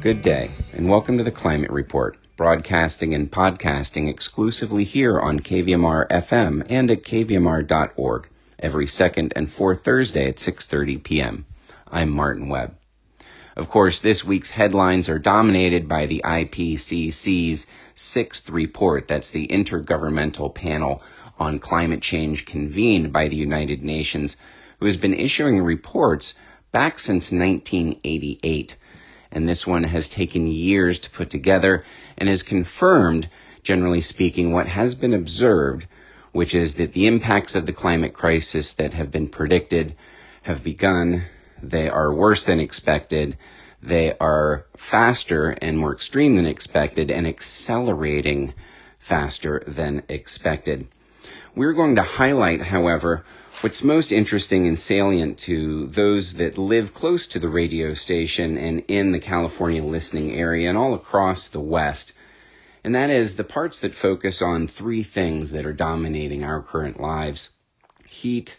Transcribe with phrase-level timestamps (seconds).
[0.00, 6.08] Good day, and welcome to the Climate Report, broadcasting and podcasting exclusively here on KVMR
[6.08, 8.28] FM and at kvmr.org
[8.58, 11.44] every second and fourth Thursday at 6:30 p.m.
[11.86, 12.76] I'm Martin Webb.
[13.54, 19.06] Of course, this week's headlines are dominated by the IPCC's sixth report.
[19.06, 21.02] That's the Intergovernmental Panel
[21.38, 24.38] on Climate Change convened by the United Nations,
[24.78, 26.36] who has been issuing reports
[26.72, 28.76] back since 1988
[29.32, 31.84] and this one has taken years to put together
[32.18, 33.28] and has confirmed,
[33.62, 35.86] generally speaking, what has been observed,
[36.32, 39.94] which is that the impacts of the climate crisis that have been predicted
[40.42, 41.22] have begun.
[41.62, 43.36] They are worse than expected.
[43.82, 48.54] They are faster and more extreme than expected and accelerating
[48.98, 50.86] faster than expected.
[51.54, 53.24] We're going to highlight, however,
[53.62, 58.82] What's most interesting and salient to those that live close to the radio station and
[58.88, 62.14] in the California listening area and all across the West,
[62.82, 66.98] and that is the parts that focus on three things that are dominating our current
[67.00, 67.50] lives
[68.08, 68.56] heat,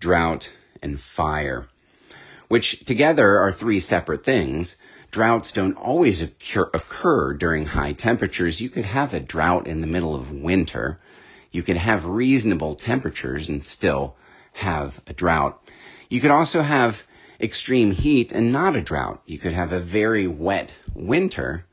[0.00, 1.66] drought, and fire,
[2.48, 4.76] which together are three separate things.
[5.10, 8.60] Droughts don't always occur, occur during high temperatures.
[8.60, 11.00] You could have a drought in the middle of winter.
[11.52, 14.16] You could have reasonable temperatures and still
[14.52, 15.62] have a drought.
[16.08, 17.02] You could also have
[17.40, 19.22] extreme heat and not a drought.
[19.26, 21.66] You could have a very wet winter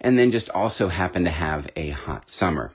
[0.00, 2.72] and then just also happen to have a hot summer.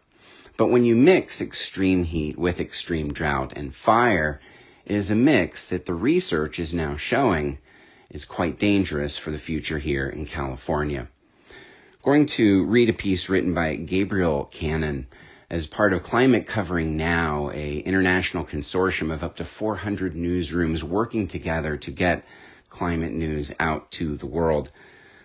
[0.57, 4.41] But when you mix extreme heat with extreme drought and fire,
[4.85, 7.59] it is a mix that the research is now showing
[8.09, 11.07] is quite dangerous for the future here in California.
[11.49, 15.07] I'm going to read a piece written by Gabriel Canon
[15.49, 21.27] as part of Climate Covering Now, a international consortium of up to 400 newsrooms working
[21.27, 22.23] together to get
[22.69, 24.71] climate news out to the world.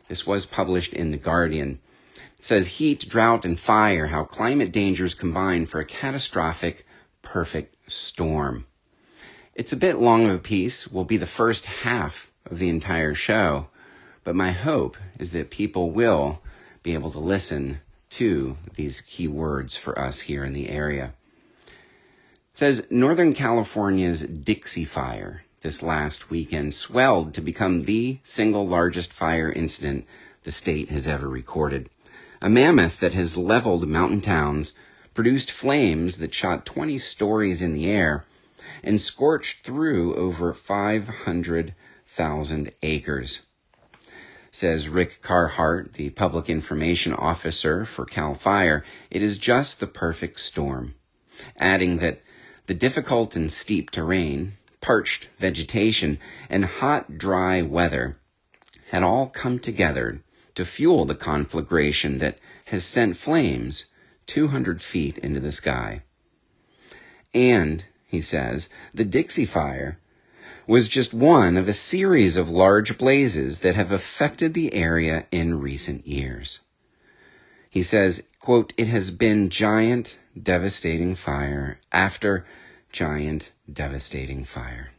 [0.08, 1.78] This was published in The Guardian.
[2.38, 6.86] It says heat, drought, and fire, how climate dangers combine for a catastrophic,
[7.20, 8.66] perfect storm.
[9.54, 13.14] It's a bit long of a piece, will be the first half of the entire
[13.14, 13.66] show,
[14.24, 16.40] but my hope is that people will
[16.82, 17.80] be able to listen
[18.14, 21.12] to these key words for us here in the area.
[21.66, 29.12] It says Northern California's Dixie Fire this last weekend swelled to become the single largest
[29.12, 30.06] fire incident
[30.44, 31.88] the state has ever recorded.
[32.42, 34.74] A mammoth that has leveled mountain towns,
[35.14, 38.24] produced flames that shot 20 stories in the air,
[38.82, 43.40] and scorched through over 500,000 acres
[44.54, 50.38] says Rick Carhart, the public information officer for CAL FIRE, it is just the perfect
[50.38, 50.94] storm.
[51.58, 52.22] Adding that
[52.68, 58.16] the difficult and steep terrain, parched vegetation, and hot, dry weather
[58.90, 60.22] had all come together
[60.54, 63.86] to fuel the conflagration that has sent flames
[64.28, 66.00] 200 feet into the sky.
[67.34, 69.98] And, he says, the Dixie Fire
[70.66, 75.60] was just one of a series of large blazes that have affected the area in
[75.60, 76.60] recent years.
[77.68, 82.46] He says, quote, it has been giant, devastating fire after
[82.92, 84.90] giant, devastating fire.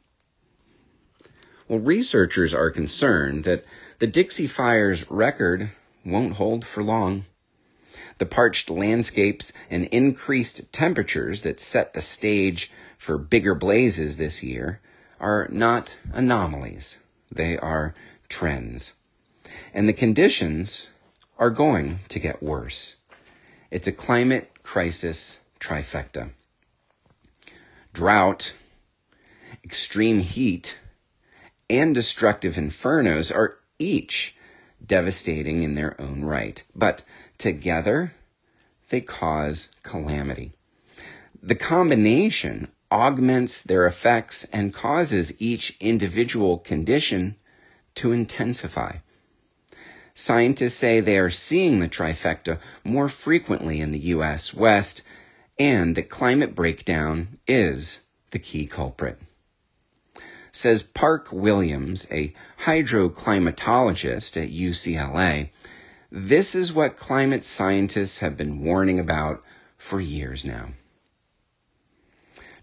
[1.67, 3.65] Well, researchers are concerned that
[3.99, 5.71] the Dixie Fire's record
[6.05, 7.25] won't hold for long.
[8.19, 14.79] The parched landscapes and increased temperatures that set the stage for bigger blazes this year
[15.19, 16.97] are not anomalies,
[17.31, 17.95] they are
[18.29, 18.93] trends.
[19.73, 20.89] And the conditions
[21.37, 22.95] are going to get worse.
[23.71, 26.29] It's a climate crisis trifecta.
[27.93, 28.53] Drought,
[29.63, 30.77] extreme heat,
[31.69, 34.35] and destructive infernos are each
[34.85, 37.01] devastating in their own right, but
[37.37, 38.13] together
[38.89, 40.53] they cause calamity.
[41.41, 47.35] The combination augments their effects and causes each individual condition
[47.95, 48.93] to intensify.
[50.13, 54.53] Scientists say they are seeing the trifecta more frequently in the U.S.
[54.53, 55.01] West
[55.59, 57.99] and that climate breakdown is
[58.31, 59.19] the key culprit.
[60.53, 62.33] Says Park Williams, a
[62.63, 65.49] hydroclimatologist at UCLA,
[66.09, 69.43] this is what climate scientists have been warning about
[69.77, 70.69] for years now.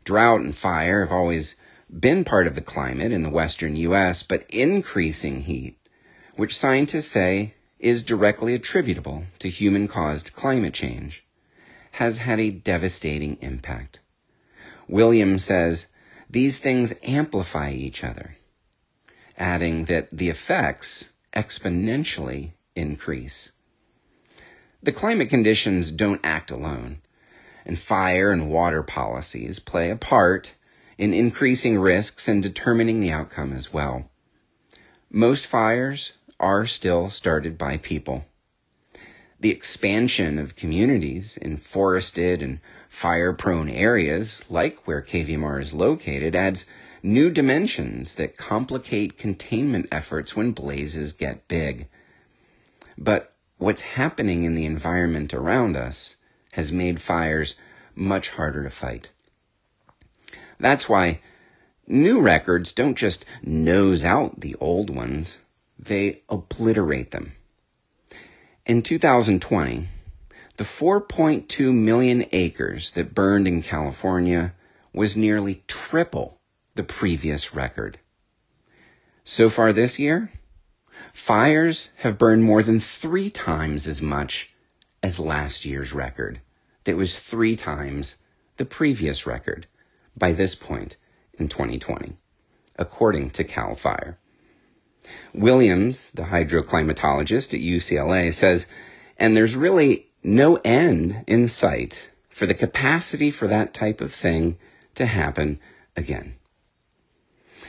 [0.04, 1.56] Drought and fire have always
[1.90, 5.78] been part of the climate in the western U.S., but increasing heat,
[6.37, 11.25] which scientists say is directly attributable to human caused climate change,
[11.93, 14.00] has had a devastating impact.
[14.88, 15.87] Williams says
[16.31, 18.37] these things amplify each other,
[19.37, 23.52] adding that the effects exponentially increase.
[24.82, 27.02] The climate conditions don't act alone,
[27.64, 30.53] and fire and water policies play a part
[30.99, 34.09] in increasing risks and determining the outcome as well.
[35.11, 38.25] Most fires are still started by people.
[39.41, 46.37] The expansion of communities in forested and fire prone areas, like where KVMR is located,
[46.37, 46.67] adds
[47.03, 51.88] new dimensions that complicate containment efforts when blazes get big.
[52.97, 56.17] But what's happening in the environment around us
[56.52, 57.56] has made fires
[57.94, 59.10] much harder to fight.
[60.60, 61.20] That's why
[61.87, 65.38] new records don't just nose out the old ones,
[65.78, 67.32] they obliterate them.
[68.64, 69.88] In 2020,
[70.56, 74.55] the 4.2 million acres that burned in California
[74.93, 76.38] was nearly triple
[76.75, 77.98] the previous record.
[79.25, 80.31] So far this year,
[81.14, 84.51] fires have burned more than three times as much
[85.02, 86.40] as last year's record.
[86.84, 88.16] That was three times
[88.56, 89.66] the previous record
[90.16, 90.96] by this point
[91.34, 92.16] in 2020,
[92.76, 94.19] according to CAL FIRE.
[95.34, 98.66] Williams, the hydroclimatologist at UCLA, says,
[99.16, 104.56] and there's really no end in sight for the capacity for that type of thing
[104.94, 105.58] to happen
[105.96, 106.34] again.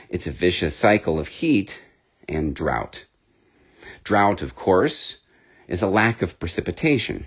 [0.08, 1.82] It's a vicious cycle of heat
[2.28, 3.04] and drought.
[4.04, 5.16] Drought, of course,
[5.68, 7.26] is a lack of precipitation.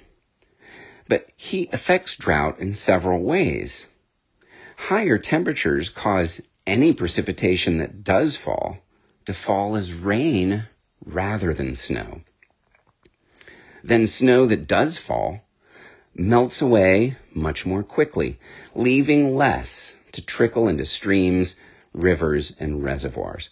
[1.07, 3.87] But heat affects drought in several ways.
[4.75, 8.77] Higher temperatures cause any precipitation that does fall
[9.25, 10.65] to fall as rain
[11.05, 12.21] rather than snow.
[13.83, 15.41] Then snow that does fall
[16.13, 18.39] melts away much more quickly,
[18.75, 21.55] leaving less to trickle into streams
[21.97, 23.49] rivers, and reservoirs.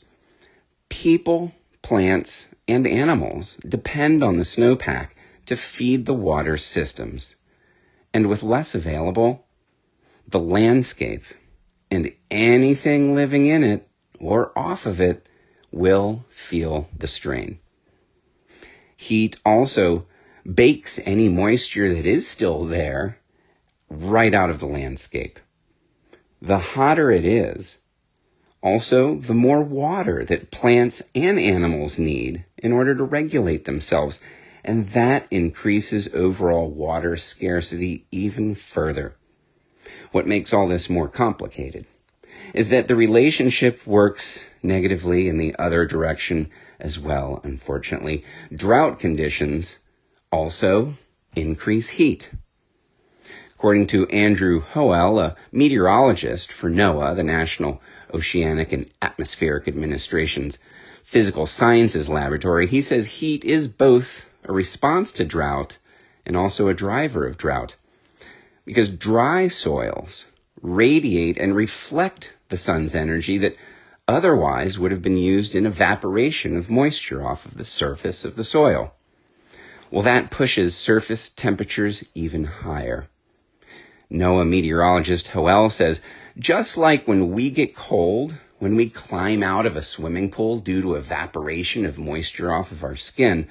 [0.89, 1.51] People,
[1.85, 5.09] plants, and animals depend on the snowpack
[5.45, 7.35] to feed the water systems.
[8.11, 9.45] And with less available,
[10.27, 11.21] the landscape
[11.91, 13.87] and anything living in it
[14.19, 15.29] or off of it
[15.71, 17.59] will feel the strain.
[18.97, 20.07] Heat also
[20.43, 23.19] bakes any moisture that is still there
[23.91, 25.39] right out of the landscape.
[26.41, 27.77] The hotter it is,
[28.65, 34.19] also, the more water that plants and animals need in order to regulate themselves,
[34.63, 39.13] and that increases overall water scarcity even further.
[40.11, 41.85] What makes all this more complicated
[42.55, 48.25] is that the relationship works negatively in the other direction as well, unfortunately.
[48.51, 49.77] Drought conditions
[50.31, 50.95] also
[51.35, 52.31] increase heat.
[53.53, 57.79] According to Andrew Hoell, a meteorologist for NOAA, the National
[58.15, 60.57] Oceanic and Atmospheric Administration's
[61.03, 65.77] Physical Sciences Laboratory, he says heat is both a response to drought
[66.25, 67.75] and also a driver of drought.
[68.65, 70.25] Because dry soils
[70.61, 73.55] radiate and reflect the sun's energy that
[74.07, 78.43] otherwise would have been used in evaporation of moisture off of the surface of the
[78.43, 78.93] soil.
[79.91, 83.07] Well, that pushes surface temperatures even higher.
[84.11, 86.01] NOAA meteorologist Hoell says
[86.37, 90.81] just like when we get cold, when we climb out of a swimming pool due
[90.81, 93.47] to evaporation of moisture off of our skin,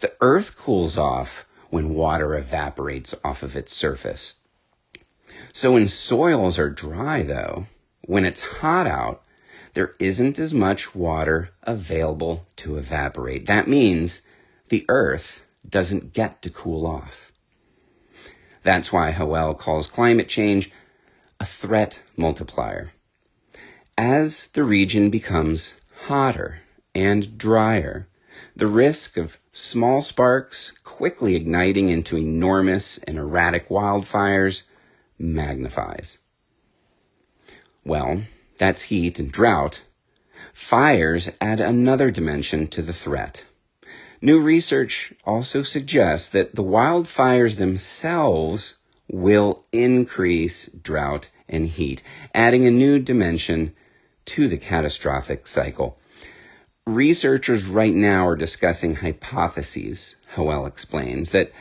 [0.00, 4.34] the earth cools off when water evaporates off of its surface.
[5.52, 7.66] So when soils are dry though,
[8.02, 9.22] when it's hot out,
[9.74, 13.46] there isn't as much water available to evaporate.
[13.46, 14.22] That means
[14.68, 17.32] the earth doesn't get to cool off.
[18.62, 20.70] That's why Hoell calls climate change
[21.40, 22.92] a threat multiplier.
[23.96, 26.58] As the region becomes hotter
[26.94, 28.06] and drier,
[28.54, 34.64] the risk of small sparks quickly igniting into enormous and erratic wildfires
[35.18, 36.18] magnifies.
[37.84, 38.24] Well,
[38.58, 39.82] that's heat and drought.
[40.52, 43.44] Fires add another dimension to the threat.
[44.20, 48.74] New research also suggests that the wildfires themselves
[49.12, 52.02] will increase drought and heat,
[52.34, 53.74] adding a new dimension
[54.24, 55.98] to the catastrophic cycle.
[56.86, 61.52] Researchers right now are discussing hypotheses, Hoell explains, that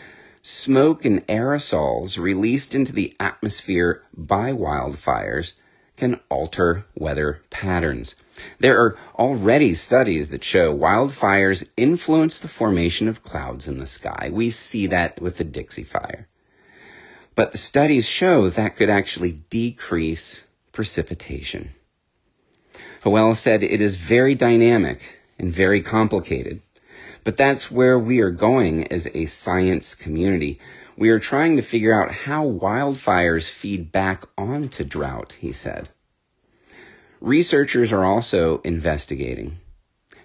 [0.41, 5.53] smoke and aerosols released into the atmosphere by wildfires
[5.97, 8.15] can alter weather patterns.
[8.59, 14.29] There are already studies that show wildfires influence the formation of clouds in the sky.
[14.31, 16.28] We see that with the Dixie Fire.
[17.39, 20.43] But the studies show that could actually decrease
[20.73, 21.69] precipitation.
[23.05, 24.99] Hoell said it is very dynamic
[25.39, 26.59] and very complicated,
[27.23, 30.59] But that's where we are going as a science community.
[30.97, 35.87] We are trying to figure out how wildfires feed back onto drought, he said.
[37.21, 39.59] Researchers are also investigating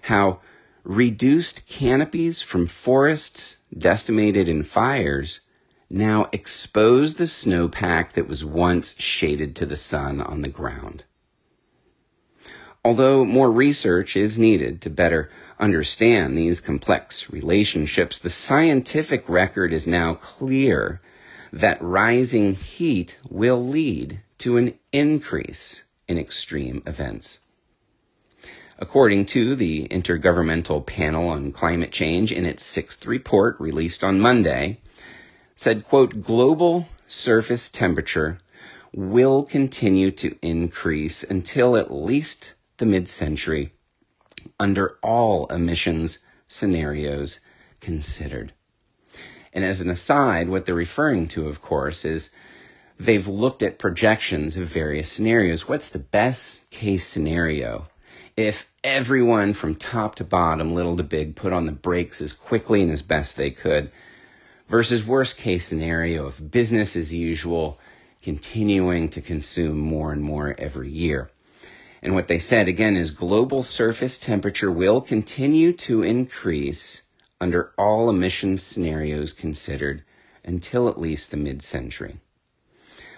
[0.01, 0.41] how
[0.83, 5.39] reduced canopies from forests decimated in fires
[5.89, 11.03] now expose the snowpack that was once shaded to the sun on the ground.
[12.83, 19.87] Although more research is needed to better understand these complex relationships, the scientific record is
[19.87, 21.01] now clear
[21.51, 27.39] that rising heat will lead to an increase in extreme events.
[28.77, 34.79] According to the Intergovernmental Panel on Climate Change in its sixth report released on Monday,
[35.55, 38.39] said, quote, global surface temperature
[38.93, 43.73] will continue to increase until at least the mid-century
[44.59, 47.39] under all emissions scenarios
[47.81, 48.53] considered.
[49.53, 52.29] And as an aside, what they're referring to, of course, is
[52.99, 55.67] they've looked at projections of various scenarios.
[55.67, 57.87] What's the best case scenario?
[58.35, 62.81] If everyone from top to bottom, little to big, put on the brakes as quickly
[62.81, 63.91] and as best they could,
[64.67, 67.79] versus worst case scenario of business as usual,
[68.21, 71.29] continuing to consume more and more every year.
[72.01, 77.01] And what they said again is global surface temperature will continue to increase
[77.39, 80.03] under all emissions scenarios considered
[80.43, 82.19] until at least the mid-century.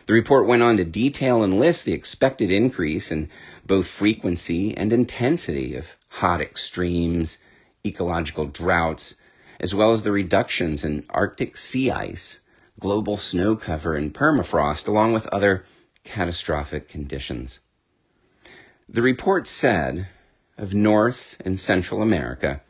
[0.05, 3.29] The report went on to detail and list the expected increase in
[3.65, 7.37] both frequency and intensity of hot extremes,
[7.85, 9.15] ecological droughts,
[9.59, 12.41] as well as the reductions in Arctic sea ice,
[12.79, 15.65] global snow cover, and permafrost, along with other
[16.03, 17.59] catastrophic conditions.
[18.87, 20.07] The report said
[20.57, 22.61] of North and Central America,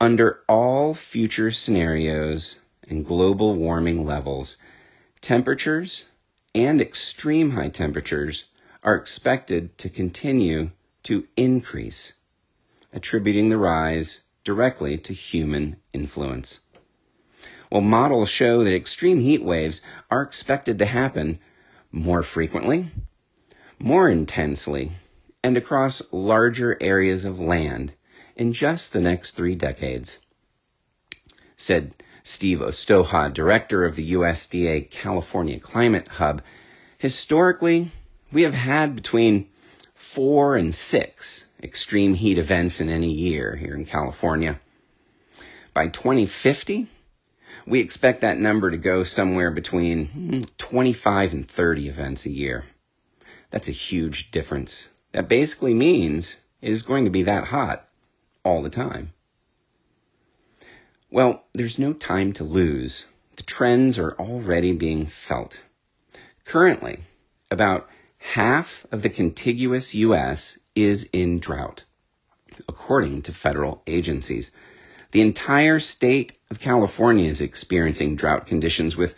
[0.00, 2.58] under all future scenarios
[2.88, 4.58] and global warming levels,
[5.20, 6.06] temperatures
[6.54, 8.44] and extreme high temperatures
[8.82, 10.70] are expected to continue
[11.02, 12.12] to increase,
[12.92, 16.60] attributing the rise directly to human influence.
[17.70, 21.40] Well, models show that extreme heat waves are expected to happen
[21.90, 22.90] more frequently,
[23.78, 24.92] more intensely,
[25.42, 27.92] and across larger areas of land
[28.36, 30.20] in just the next three decades,
[31.56, 36.40] said Steve Ostoja, director of the USDA California Climate Hub.
[36.98, 37.90] Historically,
[38.32, 39.48] we have had between
[40.16, 44.58] four and six extreme heat events in any year here in California.
[45.74, 46.88] By 2050,
[47.66, 52.64] we expect that number to go somewhere between hmm, 25 and 30 events a year.
[53.50, 57.86] That's a huge difference that basically means it is going to be that hot
[58.42, 59.12] all the time.
[61.10, 63.06] Well, there's no time to lose.
[63.36, 65.62] The trends are already being felt.
[66.46, 67.00] Currently,
[67.50, 67.88] about
[68.34, 70.58] half of the contiguous U.S.
[70.74, 71.84] is in drought,
[72.68, 74.50] according to federal agencies.
[75.12, 79.14] The entire state of California is experiencing drought conditions with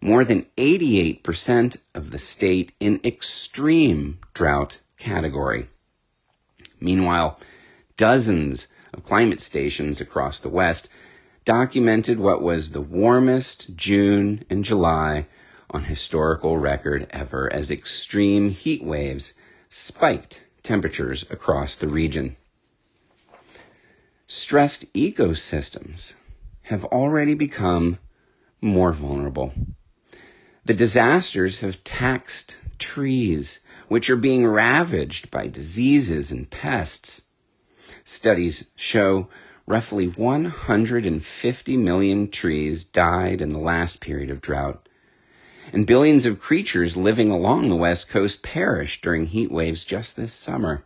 [0.00, 5.68] more than 88% of the state in extreme drought category.
[6.80, 7.40] Meanwhile,
[7.96, 10.88] dozens of climate stations across the West
[11.44, 15.26] documented what was the warmest June and July
[15.72, 19.32] on historical record ever as extreme heat waves
[19.68, 22.36] spiked temperatures across the region.
[24.26, 26.14] Stressed ecosystems
[26.62, 27.98] have already become
[28.60, 29.52] more vulnerable.
[30.64, 37.22] The disasters have taxed trees, which are being ravaged by diseases and pests.
[38.04, 39.28] Studies show
[39.66, 44.88] roughly 150 million trees died in the last period of drought,
[45.72, 50.32] and billions of creatures living along the west coast perished during heat waves just this
[50.32, 50.84] summer.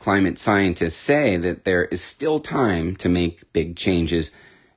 [0.00, 4.32] Climate scientists say that there is still time to make big changes,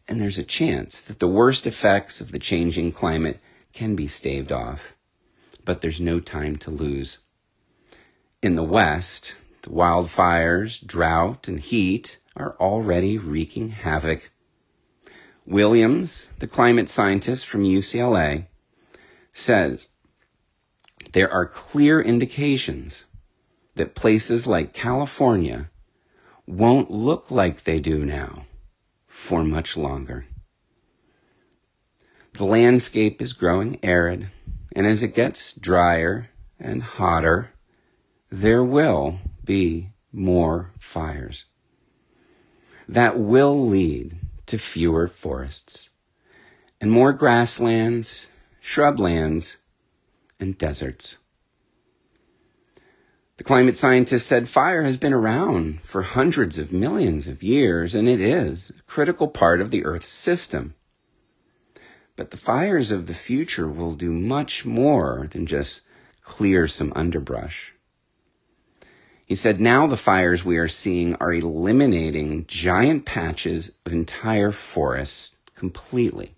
[0.07, 3.39] and there's a chance that the worst effects of the changing climate
[3.73, 4.81] can be staved off
[5.69, 7.19] but there's no time to lose.
[8.41, 14.31] In the West, the wildfires, drought, and heat are already wreaking havoc.
[15.45, 18.47] Williams, the climate scientist from UCLA,
[19.39, 19.89] says
[21.13, 23.05] there are clear indications
[23.75, 25.69] that places like California
[26.45, 28.45] won't look like they do now
[29.07, 30.25] for much longer.
[32.33, 34.29] The landscape is growing arid
[34.75, 36.29] and as it gets drier
[36.59, 37.49] and hotter,
[38.31, 41.45] there will be more fires.
[42.87, 44.17] that will lead
[44.47, 45.89] to fewer forests
[46.81, 48.27] and more grasslands,
[48.69, 49.57] shrublands,
[50.39, 51.17] and deserts.
[53.37, 58.07] The climate scientist said fire has been around for hundreds of millions of years, and
[58.07, 60.75] it is a critical part of the Earth's system.
[62.15, 65.81] But the fires of the future will do much more than just
[66.21, 67.73] clear some underbrush.
[69.25, 75.35] He said now the fires we are seeing are eliminating giant patches of entire forests
[75.55, 76.35] completely.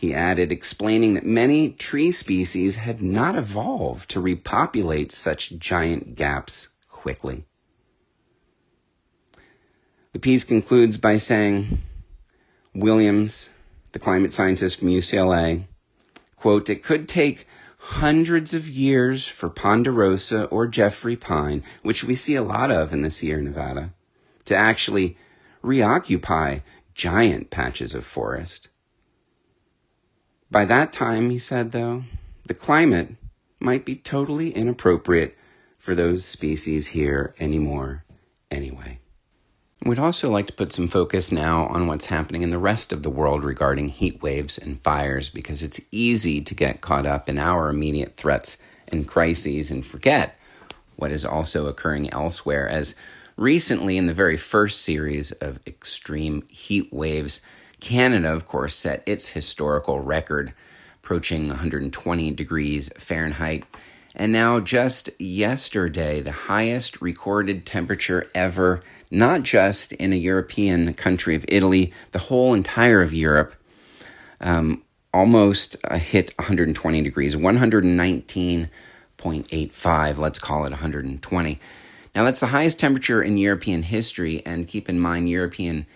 [0.00, 6.68] He added, explaining that many tree species had not evolved to repopulate such giant gaps
[6.88, 7.44] quickly.
[10.14, 11.82] The piece concludes by saying,
[12.74, 13.50] Williams,
[13.92, 15.66] the climate scientist from UCLA,
[16.36, 22.36] quote, it could take hundreds of years for ponderosa or Jeffrey pine, which we see
[22.36, 23.92] a lot of in the Sierra Nevada,
[24.46, 25.18] to actually
[25.60, 26.60] reoccupy
[26.94, 28.70] giant patches of forest.
[30.50, 32.04] By that time, he said, though,
[32.46, 33.14] the climate
[33.60, 35.36] might be totally inappropriate
[35.78, 38.04] for those species here anymore
[38.50, 38.98] anyway.
[39.84, 43.02] We'd also like to put some focus now on what's happening in the rest of
[43.02, 47.38] the world regarding heat waves and fires because it's easy to get caught up in
[47.38, 50.36] our immediate threats and crises and forget
[50.96, 52.68] what is also occurring elsewhere.
[52.68, 52.94] As
[53.36, 57.40] recently, in the very first series of extreme heat waves,
[57.80, 60.52] Canada, of course, set its historical record,
[60.96, 63.62] approaching 120 degrees Fahrenheit.
[64.14, 71.34] And now, just yesterday, the highest recorded temperature ever, not just in a European country
[71.34, 73.54] of Italy, the whole entire of Europe,
[74.40, 74.82] um,
[75.12, 81.60] almost uh, hit 120 degrees, 119.85, let's call it 120.
[82.14, 85.86] Now, that's the highest temperature in European history, and keep in mind, European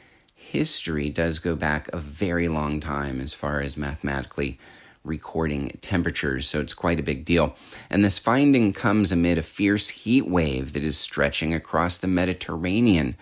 [0.54, 4.56] history does go back a very long time as far as mathematically
[5.02, 7.56] recording temperatures, so it's quite a big deal.
[7.90, 13.16] And this finding comes amid a fierce heat wave that is stretching across the Mediterranean,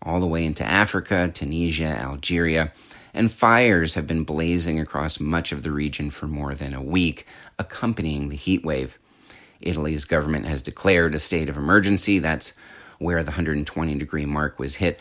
[0.00, 2.72] all the way into Africa, Tunisia, Algeria,
[3.12, 7.26] and fires have been blazing across much of the region for more than a week,
[7.58, 8.96] accompanying the heat wave.
[9.60, 12.20] Italy's government has declared a state of emergency.
[12.20, 12.56] That's
[13.00, 15.00] where the 120 degree mark was hit.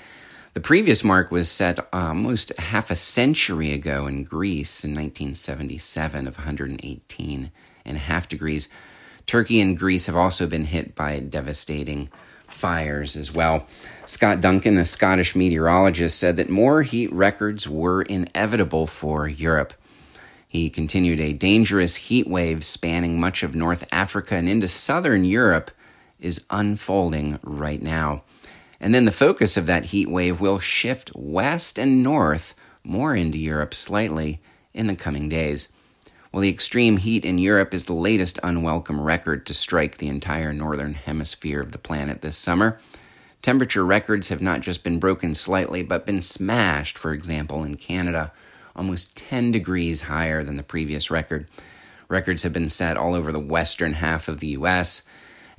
[0.60, 6.28] The previous mark was set uh, almost half a century ago in Greece in 1977
[6.28, 7.52] of 118
[7.86, 8.68] and a half degrees.
[9.26, 12.10] Turkey and Greece have also been hit by devastating
[12.46, 13.68] fires as well.
[14.06, 19.74] Scott Duncan, a Scottish meteorologist, said that more heat records were inevitable for Europe.
[20.50, 25.72] He continued a dangerous heat wave spanning much of North Africa and into southern Europe
[26.20, 28.24] is unfolding right now.
[28.80, 33.38] And then the focus of that heat wave will shift west and north, more into
[33.38, 34.42] Europe slightly,
[34.74, 35.74] in the coming days.
[36.32, 40.54] Well, the extreme heat in Europe is the latest unwelcome record to strike the entire
[40.54, 42.80] northern hemisphere of the planet this summer.
[43.42, 48.32] Temperature records have not just been broken slightly, but been smashed, for example, in Canada,
[48.76, 51.48] almost 10 degrees higher than the previous record.
[52.10, 55.08] Records have been set all over the western half of the US,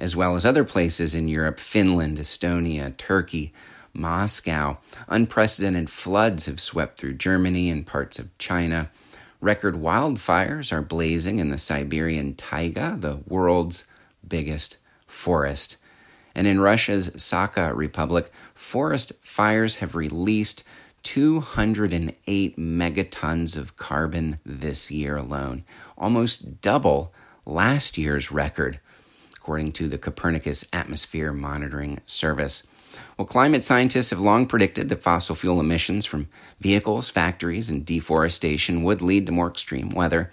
[0.01, 3.53] as well as other places in Europe Finland, Estonia, Turkey,
[3.93, 4.79] Moscow.
[5.09, 8.91] Unprecedented floods have swept through Germany and parts of China.
[9.41, 13.89] Record wildfires are blazing in the Siberian taiga, the world's
[14.27, 15.77] biggest forest.
[16.35, 20.65] And in Russia's Sakha Republic, forest fires have released
[21.03, 25.65] 208 megatons of carbon this year alone,
[25.99, 27.13] almost double
[27.45, 28.81] last year's record
[29.41, 32.69] according to the Copernicus Atmosphere Monitoring Service.
[33.17, 36.29] Well, climate scientists have long predicted that fossil fuel emissions from
[36.61, 40.31] vehicles, factories, and deforestation would lead to more extreme weather.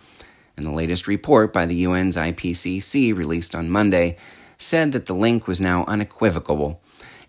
[0.58, 4.17] And the latest report by the UN's IPCC, released on Monday,
[4.58, 6.82] said that the link was now unequivocal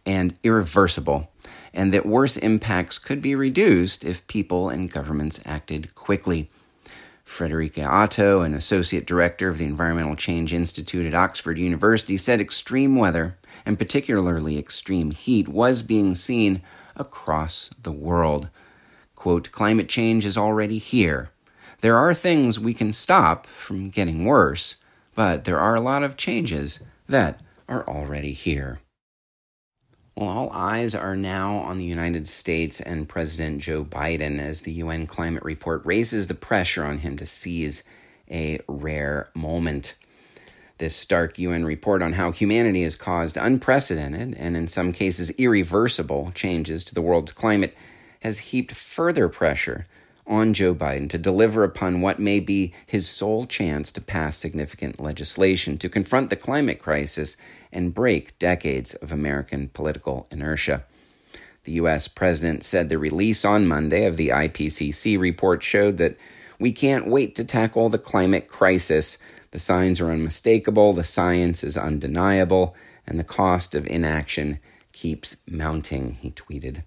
[0.05, 1.31] and irreversible,
[1.73, 6.51] and that worse impacts could be reduced if people and governments acted quickly.
[7.29, 12.97] Friederike Otto, an associate director of the Environmental Change Institute at Oxford University, said extreme
[12.97, 13.37] weather,
[13.67, 16.63] and particularly extreme heat, was being seen
[16.97, 18.49] across the world.
[19.15, 21.31] Quote, climate change is already here.
[21.81, 24.83] There are things we can stop from getting worse,
[25.15, 28.81] but there are a lot of changes that are already here.
[30.19, 34.73] Well, all eyes are now on the United States and President Joe Biden as the
[34.73, 37.85] UN climate report raises the pressure on him to seize
[38.29, 39.95] a rare moment.
[40.79, 46.33] This stark UN report on how humanity has caused unprecedented and, in some cases, irreversible
[46.35, 47.77] changes to the world's climate
[48.19, 49.87] has heaped further pressure
[50.29, 55.01] on Joe Biden to deliver upon what may be his sole chance to pass significant
[55.01, 57.37] legislation to confront the climate crisis
[57.73, 60.85] and break decades of American political inertia.
[61.65, 62.09] The U.S.
[62.09, 66.17] president said the release on Monday of the IPCC report showed that
[66.59, 69.19] we can't wait to tackle the climate crisis
[69.51, 74.59] the signs are unmistakable, the science is undeniable, and the cost of inaction
[74.93, 76.83] keeps mounting, he tweeted.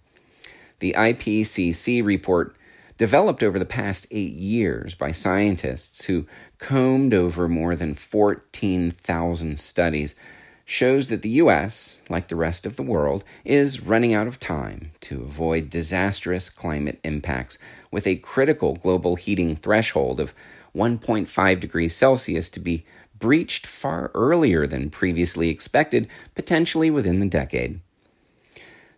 [0.80, 2.56] The IPCC report,
[3.02, 6.28] developed over the past eight years by scientists who
[6.60, 10.14] combed over more than 14,000 studies,
[10.66, 14.92] shows that the U.S., like the rest of the world, is running out of time
[15.00, 17.58] to avoid disastrous climate impacts
[17.90, 20.36] with a critical global heating threshold of
[20.76, 22.86] 1.5 degrees Celsius to be
[23.18, 27.80] breached far earlier than previously expected, potentially within the decade.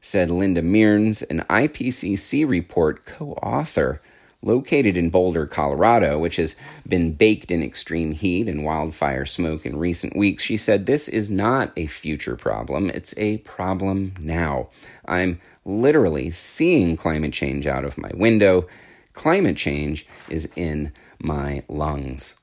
[0.05, 4.01] Said Linda Mearns, an IPCC report co author
[4.41, 9.77] located in Boulder, Colorado, which has been baked in extreme heat and wildfire smoke in
[9.77, 14.67] recent weeks, she said, This is not a future problem, it's a problem now.
[15.05, 18.67] I'm literally seeing climate change out of my window.
[19.13, 22.35] Climate change is in my lungs.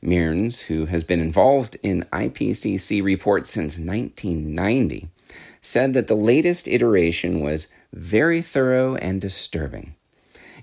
[0.00, 5.10] Mearns, who has been involved in IPCC reports since 1990,
[5.60, 9.94] said that the latest iteration was very thorough and disturbing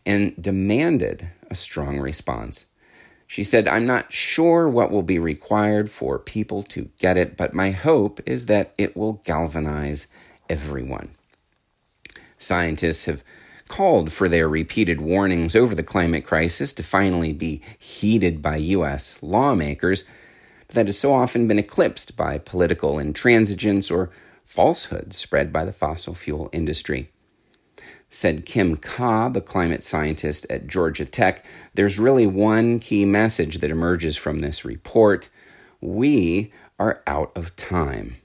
[0.06, 2.66] and demanded a strong response.
[3.28, 7.54] She said, I'm not sure what will be required for people to get it, but
[7.54, 10.08] my hope is that it will galvanize
[10.48, 11.10] everyone.
[12.38, 13.24] Scientists have
[13.68, 19.18] called for their repeated warnings over the climate crisis to finally be heeded by U.S.
[19.24, 20.04] lawmakers,
[20.68, 24.12] but that has so often been eclipsed by political intransigence or
[24.46, 27.12] falsehoods spread by the fossil fuel industry.
[28.08, 33.72] Said Kim Cobb, a climate scientist at Georgia Tech, there's really one key message that
[33.72, 35.28] emerges from this report.
[35.82, 38.16] We are out of time.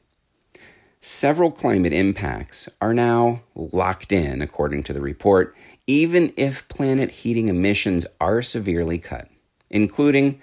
[1.01, 5.57] Several climate impacts are now locked in, according to the report,
[5.87, 9.29] even if planet heating emissions are severely cut,
[9.71, 10.41] including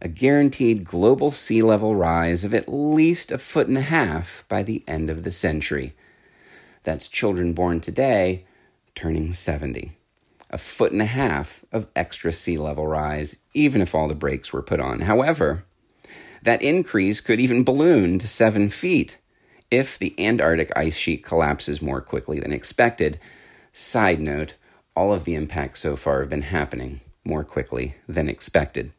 [0.00, 4.62] a guaranteed global sea level rise of at least a foot and a half by
[4.62, 5.94] the end of the century.
[6.82, 8.44] That's children born today
[8.94, 9.92] turning 70.
[10.50, 14.52] A foot and a half of extra sea level rise, even if all the brakes
[14.52, 15.00] were put on.
[15.00, 15.64] However,
[16.42, 19.18] that increase could even balloon to seven feet
[19.70, 23.20] if the Antarctic ice sheet collapses more quickly than expected.
[23.72, 24.54] Side note,
[24.96, 28.92] all of the impacts so far have been happening more quickly than expected.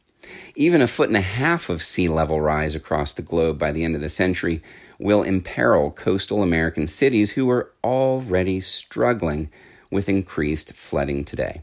[0.54, 3.84] Even a foot and a half of sea level rise across the globe by the
[3.84, 4.62] end of the century
[4.98, 9.50] will imperil coastal American cities who are already struggling
[9.90, 11.62] with increased flooding today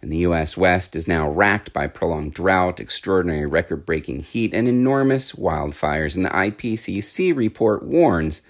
[0.00, 0.56] and the U.S.
[0.56, 6.14] West is now racked by prolonged drought, extraordinary record breaking heat, and enormous wildfires.
[6.14, 8.42] And the IPCC report warns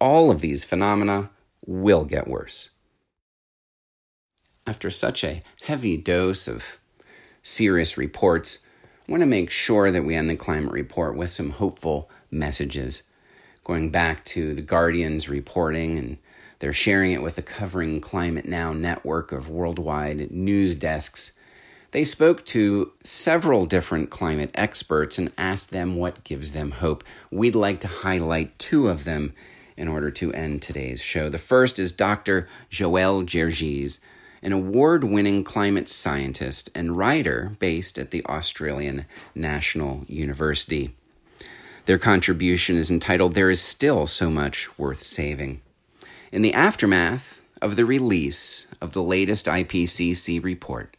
[0.00, 1.30] all of these phenomena
[1.64, 2.70] will get worse.
[4.66, 6.78] After such a heavy dose of
[7.42, 8.66] serious reports,
[9.08, 13.02] I want to make sure that we end the climate report with some hopeful messages.
[13.64, 16.18] Going back to the Guardian's reporting and
[16.60, 21.38] they're sharing it with the Covering Climate Now network of worldwide news desks.
[21.90, 27.04] They spoke to several different climate experts and asked them what gives them hope.
[27.30, 29.34] We'd like to highlight two of them
[29.76, 31.28] in order to end today's show.
[31.28, 32.48] The first is Dr.
[32.70, 33.98] Joël Gergis,
[34.42, 40.94] an award winning climate scientist and writer based at the Australian National University.
[41.86, 45.60] Their contribution is entitled There is Still So Much Worth Saving.
[46.32, 50.96] In the aftermath of the release of the latest IPCC report,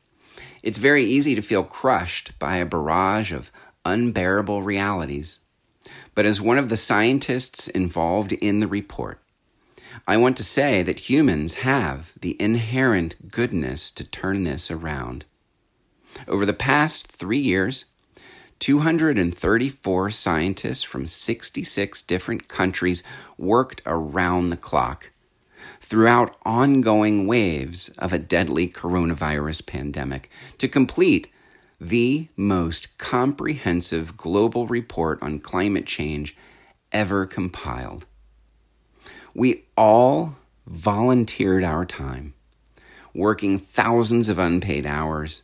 [0.62, 3.52] it's very easy to feel crushed by a barrage of
[3.84, 5.40] unbearable realities.
[6.16, 9.20] But as one of the scientists involved in the report,
[10.08, 15.26] I want to say that humans have the inherent goodness to turn this around.
[16.28, 17.86] Over the past three years,
[18.60, 23.04] 234 scientists from 66 different countries
[23.38, 25.12] worked around the clock
[25.82, 31.30] throughout ongoing waves of a deadly coronavirus pandemic to complete
[31.80, 36.38] the most comprehensive global report on climate change
[36.94, 38.06] ever compiled.
[39.34, 40.36] We all
[40.68, 42.36] volunteered our time,
[43.16, 45.44] working thousands of unpaid hours,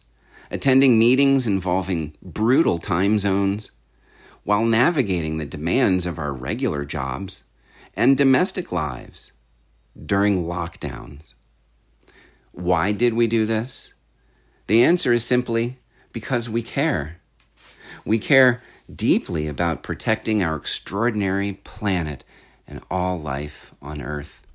[0.52, 3.72] attending meetings involving brutal time zones,
[4.44, 7.46] while navigating the demands of our regular jobs
[7.96, 9.32] and domestic lives
[10.06, 11.34] during lockdowns.
[12.52, 13.94] Why did we do this?
[14.68, 15.78] The answer is simply
[16.12, 17.18] because we care.
[18.06, 18.62] We care
[18.94, 22.24] deeply about protecting our extraordinary planet
[22.70, 24.46] and all life on Earth.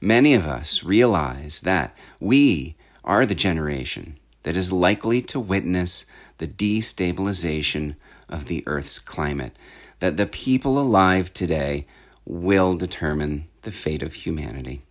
[0.00, 6.06] Many of us realize that we are the generation that is likely to witness
[6.38, 7.94] the destabilization
[8.28, 9.56] of the Earth's climate,
[10.00, 11.86] that the people alive today
[12.24, 14.82] will determine the fate of humanity.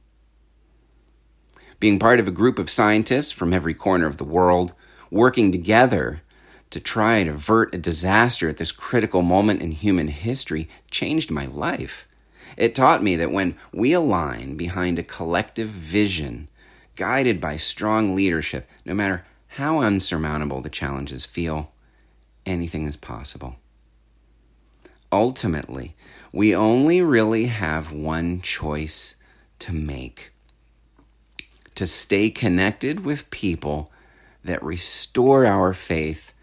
[1.80, 4.74] Being part of a group of scientists from every corner of the world,
[5.12, 6.22] working together
[6.70, 11.46] to try and avert a disaster at this critical moment in human history changed my
[11.46, 12.08] life.
[12.58, 16.50] It taught me that when we align behind a collective vision,
[16.96, 21.72] guided by strong leadership, no matter how unsurmountable the challenges feel,
[22.46, 23.56] anything is possible.
[25.12, 25.96] Ultimately,
[26.32, 29.16] we only really have one choice
[29.60, 30.32] to make
[31.76, 33.92] to stay connected with people
[34.44, 36.34] that restore our faith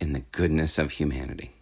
[0.00, 1.52] in the goodness of humanity,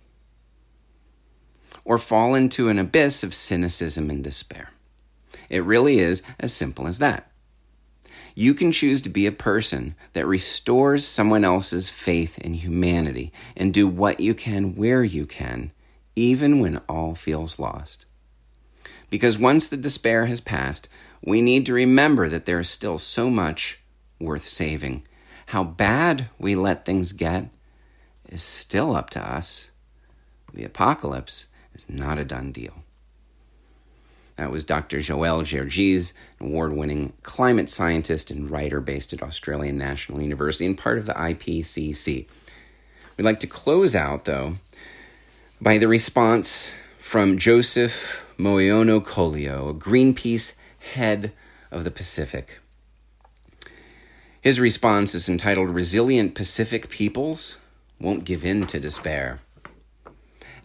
[1.86, 4.70] or fall into an abyss of cynicism and despair.
[5.48, 7.30] It really is as simple as that.
[8.34, 13.72] You can choose to be a person that restores someone else's faith in humanity and
[13.72, 15.70] do what you can where you can,
[16.16, 18.04] even when all feels lost.
[19.08, 20.88] Because once the despair has passed,
[21.24, 23.78] we need to remember that there is still so much
[24.20, 25.04] worth saving.
[25.46, 27.48] How bad we let things get
[28.28, 29.70] is still up to us.
[30.52, 32.84] The apocalypse is not a done deal.
[34.36, 35.00] That was Dr.
[35.00, 40.76] Joel Gergis, an award winning climate scientist and writer based at Australian National University and
[40.76, 42.26] part of the IPCC.
[43.16, 44.56] We'd like to close out, though,
[45.60, 50.58] by the response from Joseph Moeono Kolio, a Greenpeace
[50.92, 51.32] head
[51.70, 52.58] of the Pacific.
[54.42, 57.60] His response is entitled Resilient Pacific Peoples
[57.98, 59.40] Won't Give In to Despair.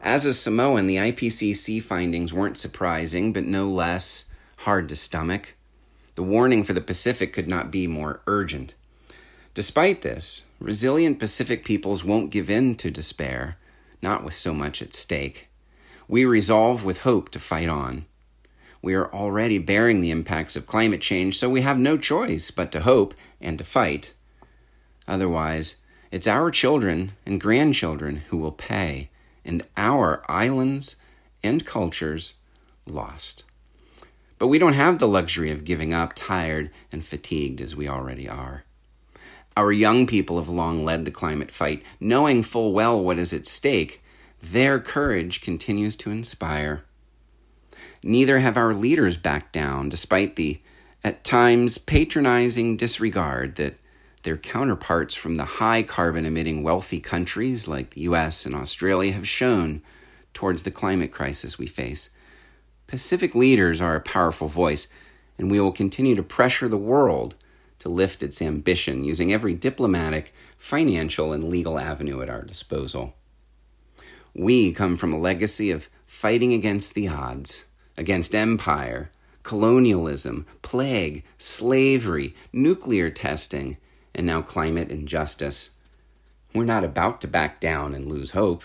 [0.03, 5.55] As a Samoan, the IPCC findings weren't surprising, but no less hard to stomach.
[6.15, 8.73] The warning for the Pacific could not be more urgent.
[9.53, 13.57] Despite this, resilient Pacific peoples won't give in to despair,
[14.01, 15.49] not with so much at stake.
[16.07, 18.05] We resolve with hope to fight on.
[18.81, 22.71] We are already bearing the impacts of climate change, so we have no choice but
[22.71, 24.15] to hope and to fight.
[25.07, 25.75] Otherwise,
[26.09, 29.10] it's our children and grandchildren who will pay
[29.45, 30.95] and our islands
[31.43, 32.35] and cultures
[32.87, 33.43] lost.
[34.37, 38.27] But we don't have the luxury of giving up tired and fatigued as we already
[38.27, 38.63] are.
[39.55, 43.45] Our young people have long led the climate fight, knowing full well what is at
[43.45, 44.01] stake.
[44.41, 46.83] Their courage continues to inspire.
[48.03, 50.61] Neither have our leaders backed down, despite the,
[51.03, 53.75] at times, patronizing disregard that
[54.23, 59.27] their counterparts from the high carbon emitting wealthy countries like the US and Australia have
[59.27, 59.81] shown
[60.33, 62.11] towards the climate crisis we face.
[62.87, 64.87] Pacific leaders are a powerful voice,
[65.37, 67.35] and we will continue to pressure the world
[67.79, 73.15] to lift its ambition using every diplomatic, financial, and legal avenue at our disposal.
[74.35, 77.65] We come from a legacy of fighting against the odds,
[77.97, 79.09] against empire,
[79.43, 83.77] colonialism, plague, slavery, nuclear testing,
[84.13, 85.77] and now climate injustice.
[86.53, 88.63] We're not about to back down and lose hope.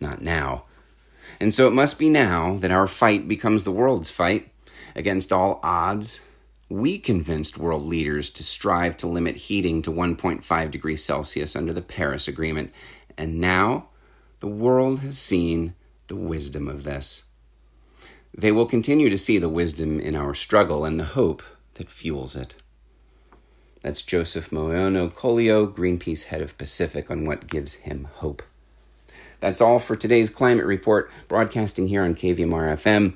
[0.00, 0.64] Not now.
[1.40, 4.50] And so it must be now that our fight becomes the world's fight.
[4.94, 6.22] Against all odds,
[6.68, 11.82] we convinced world leaders to strive to limit heating to 1.5 degrees Celsius under the
[11.82, 12.72] Paris Agreement.
[13.16, 13.88] And now
[14.40, 15.74] the world has seen
[16.08, 17.24] the wisdom of this.
[18.36, 21.42] They will continue to see the wisdom in our struggle and the hope
[21.74, 22.56] that fuels it.
[23.80, 28.42] That's Joseph Moeono Kolio, Greenpeace head of Pacific, on what gives him hope.
[29.40, 33.14] That's all for today's climate report, broadcasting here on KVMR FM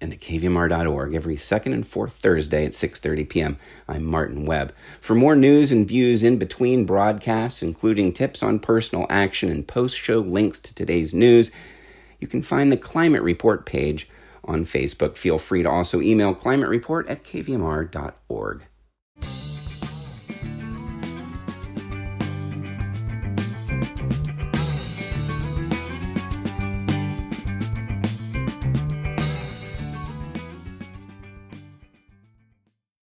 [0.00, 3.56] and at kvmr.org every second and fourth Thursday at 6:30 p.m.
[3.88, 4.72] I'm Martin Webb.
[5.00, 10.20] For more news and views in between broadcasts, including tips on personal action and post-show
[10.20, 11.50] links to today's news,
[12.20, 14.08] you can find the climate report page
[14.44, 15.16] on Facebook.
[15.16, 18.66] Feel free to also email climate report at kvmr.org.